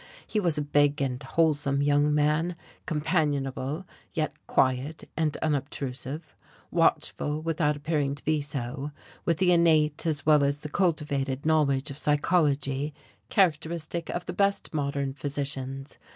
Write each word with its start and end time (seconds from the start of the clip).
He 0.25 0.39
was 0.39 0.57
a 0.57 0.63
big 0.63 0.99
and 0.99 1.21
wholesome 1.21 1.83
young 1.83 2.11
man, 2.11 2.55
companionable, 2.87 3.85
yet 4.15 4.33
quiet 4.47 5.07
and 5.15 5.37
unobtrusive, 5.43 6.35
watchful 6.71 7.39
without 7.39 7.75
appearing 7.75 8.15
to 8.15 8.23
be 8.25 8.41
so, 8.41 8.89
with 9.25 9.37
the 9.37 9.51
innate 9.51 10.07
as 10.07 10.25
well 10.25 10.43
as 10.43 10.61
the 10.61 10.69
cultivated 10.69 11.45
knowledge 11.45 11.91
of 11.91 11.99
psychology 11.99 12.95
characteristic 13.29 14.09
of 14.09 14.25
the 14.25 14.33
best 14.33 14.73
modern 14.73 15.13
physicians. 15.13 15.99